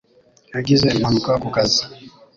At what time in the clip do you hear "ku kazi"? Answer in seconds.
1.41-1.81